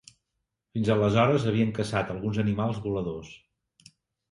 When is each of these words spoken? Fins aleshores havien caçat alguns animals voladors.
Fins 0.77 0.89
aleshores 0.93 1.45
havien 1.51 1.75
caçat 1.81 2.11
alguns 2.15 2.41
animals 2.47 2.83
voladors. 2.89 3.33